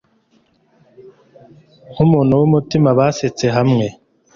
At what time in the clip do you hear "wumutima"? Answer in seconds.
2.39-2.89